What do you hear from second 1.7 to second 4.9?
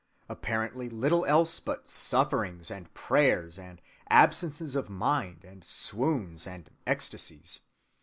sufferings and prayers and absences of